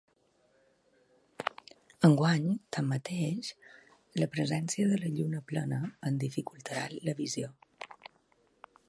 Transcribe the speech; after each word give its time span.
Enguany, 2.07 2.47
tanmateix, 2.77 3.51
la 4.23 4.31
presència 4.37 4.89
de 4.95 4.99
la 5.05 5.13
lluna 5.19 5.45
plena 5.53 5.83
en 6.11 6.19
dificultarà 6.25 6.89
la 7.09 7.17
visió. 7.25 7.53